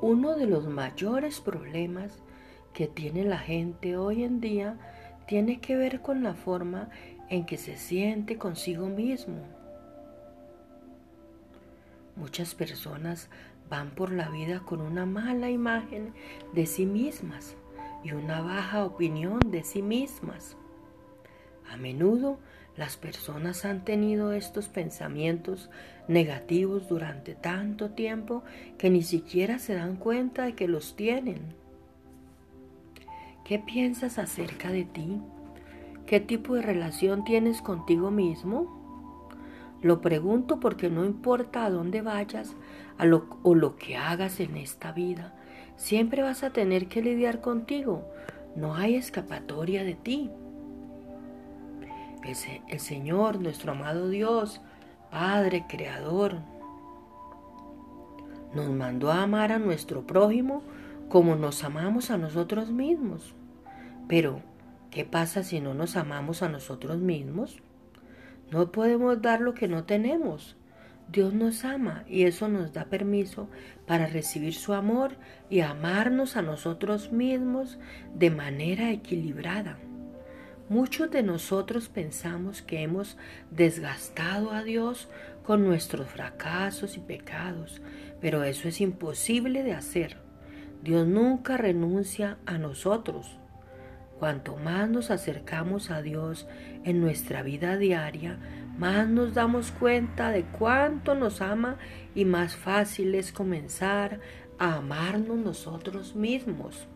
Uno 0.00 0.36
de 0.36 0.46
los 0.46 0.66
mayores 0.66 1.40
problemas 1.40 2.22
que 2.74 2.86
tiene 2.86 3.24
la 3.24 3.38
gente 3.38 3.96
hoy 3.96 4.24
en 4.24 4.40
día 4.40 4.76
tiene 5.26 5.60
que 5.60 5.76
ver 5.76 6.02
con 6.02 6.22
la 6.22 6.34
forma 6.34 6.90
en 7.30 7.46
que 7.46 7.56
se 7.56 7.76
siente 7.76 8.36
consigo 8.36 8.86
mismo. 8.88 9.42
Muchas 12.14 12.54
personas 12.54 13.30
van 13.70 13.90
por 13.90 14.12
la 14.12 14.28
vida 14.28 14.60
con 14.60 14.80
una 14.80 15.06
mala 15.06 15.50
imagen 15.50 16.12
de 16.52 16.66
sí 16.66 16.86
mismas 16.86 17.56
y 18.04 18.12
una 18.12 18.42
baja 18.42 18.84
opinión 18.84 19.40
de 19.50 19.64
sí 19.64 19.82
mismas. 19.82 20.56
A 21.70 21.76
menudo 21.76 22.38
las 22.76 22.96
personas 22.96 23.64
han 23.64 23.84
tenido 23.84 24.32
estos 24.32 24.68
pensamientos 24.68 25.70
negativos 26.08 26.88
durante 26.88 27.34
tanto 27.34 27.90
tiempo 27.90 28.44
que 28.78 28.90
ni 28.90 29.02
siquiera 29.02 29.58
se 29.58 29.74
dan 29.74 29.96
cuenta 29.96 30.44
de 30.44 30.54
que 30.54 30.68
los 30.68 30.94
tienen. 30.94 31.54
¿Qué 33.44 33.58
piensas 33.58 34.18
acerca 34.18 34.70
de 34.70 34.84
ti? 34.84 35.20
¿Qué 36.04 36.20
tipo 36.20 36.54
de 36.54 36.62
relación 36.62 37.24
tienes 37.24 37.62
contigo 37.62 38.10
mismo? 38.10 38.76
Lo 39.82 40.00
pregunto 40.00 40.60
porque 40.60 40.90
no 40.90 41.04
importa 41.04 41.64
a 41.64 41.70
dónde 41.70 42.02
vayas 42.02 42.54
o 43.42 43.54
lo 43.54 43.76
que 43.76 43.96
hagas 43.96 44.40
en 44.40 44.56
esta 44.56 44.92
vida, 44.92 45.34
siempre 45.76 46.22
vas 46.22 46.42
a 46.42 46.52
tener 46.52 46.88
que 46.88 47.02
lidiar 47.02 47.40
contigo. 47.40 48.04
No 48.54 48.74
hay 48.74 48.96
escapatoria 48.96 49.84
de 49.84 49.94
ti. 49.94 50.30
El, 52.26 52.80
Señor, 52.80 53.40
nuestro 53.40 53.70
amado 53.70 54.08
Dios, 54.08 54.60
Padre, 55.12 55.64
Creador, 55.68 56.38
nos 58.52 58.68
mandó 58.70 59.12
a 59.12 59.22
amar 59.22 59.52
a 59.52 59.60
nuestro 59.60 60.08
prójimo 60.08 60.62
como 61.08 61.36
nos 61.36 61.62
amamos 61.62 62.10
a 62.10 62.18
nosotros 62.18 62.70
mismos. 62.70 63.34
Pero, 64.08 64.40
¿qué 64.90 65.04
pasa 65.04 65.44
si 65.44 65.60
no 65.60 65.72
nos 65.74 65.94
amamos 65.94 66.42
a 66.42 66.48
nosotros 66.48 66.98
mismos? 66.98 67.62
No 68.50 68.72
podemos 68.72 69.22
dar 69.22 69.40
lo 69.40 69.54
que 69.54 69.68
no 69.68 69.84
tenemos. 69.84 70.56
Dios 71.08 71.32
nos 71.32 71.64
ama 71.64 72.02
y 72.08 72.24
eso 72.24 72.48
nos 72.48 72.72
da 72.72 72.86
permiso 72.86 73.48
para 73.86 74.08
recibir 74.08 74.54
su 74.54 74.74
amor 74.74 75.12
y 75.48 75.60
amarnos 75.60 76.36
a 76.36 76.42
nosotros 76.42 77.12
mismos 77.12 77.78
de 78.16 78.30
manera 78.30 78.90
equilibrada. 78.90 79.78
Muchos 80.68 81.12
de 81.12 81.22
nosotros 81.22 81.88
pensamos 81.88 82.60
que 82.60 82.82
hemos 82.82 83.16
desgastado 83.52 84.50
a 84.50 84.64
Dios 84.64 85.08
con 85.44 85.62
nuestros 85.62 86.08
fracasos 86.08 86.96
y 86.96 87.00
pecados, 87.00 87.80
pero 88.20 88.42
eso 88.42 88.66
es 88.66 88.80
imposible 88.80 89.62
de 89.62 89.74
hacer. 89.74 90.16
Dios 90.82 91.06
nunca 91.06 91.56
renuncia 91.56 92.38
a 92.46 92.58
nosotros. 92.58 93.38
Cuanto 94.18 94.56
más 94.56 94.90
nos 94.90 95.12
acercamos 95.12 95.92
a 95.92 96.02
Dios 96.02 96.48
en 96.82 97.00
nuestra 97.00 97.42
vida 97.42 97.76
diaria, 97.76 98.40
más 98.76 99.08
nos 99.08 99.34
damos 99.34 99.70
cuenta 99.70 100.30
de 100.30 100.42
cuánto 100.46 101.14
nos 101.14 101.42
ama 101.42 101.76
y 102.12 102.24
más 102.24 102.56
fácil 102.56 103.14
es 103.14 103.30
comenzar 103.30 104.18
a 104.58 104.74
amarnos 104.74 105.38
nosotros 105.38 106.16
mismos. 106.16 106.88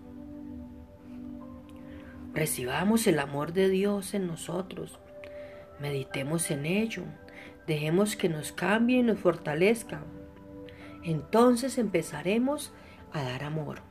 Recibamos 2.40 3.06
el 3.06 3.18
amor 3.18 3.52
de 3.52 3.68
Dios 3.68 4.14
en 4.14 4.26
nosotros. 4.26 4.98
Meditemos 5.78 6.50
en 6.50 6.64
ello. 6.64 7.02
Dejemos 7.66 8.16
que 8.16 8.30
nos 8.30 8.50
cambie 8.50 8.96
y 8.96 9.02
nos 9.02 9.18
fortalezca. 9.18 10.00
Entonces 11.04 11.76
empezaremos 11.76 12.72
a 13.12 13.22
dar 13.24 13.44
amor. 13.44 13.82